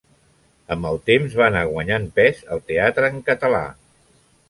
Amb 0.75 0.87
el 0.91 0.97
temps, 1.09 1.35
va 1.41 1.45
anar 1.49 1.63
guanyant 1.73 2.09
pes 2.19 2.43
el 2.57 2.67
teatre 2.73 3.15
en 3.15 3.25
català. 3.33 3.65